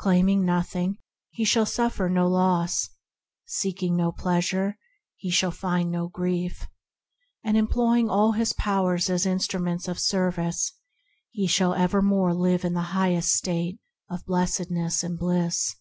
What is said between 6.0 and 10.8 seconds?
grief; and employ ing all his powers as instruments of service,